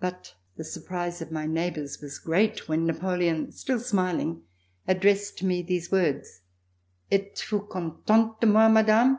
But 0.00 0.36
the 0.56 0.64
surprise 0.64 1.20
of 1.20 1.30
my 1.30 1.44
neighbors 1.44 2.00
was 2.00 2.18
great 2.18 2.66
when 2.66 2.86
Napoleon, 2.86 3.52
still 3.52 3.78
smiling, 3.78 4.40
addressed 4.88 5.36
to 5.40 5.44
me 5.44 5.60
these 5.60 5.92
words: 5.92 6.40
"Etes 7.12 7.42
vous 7.50 7.68
contente 7.70 8.40
de 8.40 8.46
moi, 8.46 8.70
Madame?" 8.70 9.18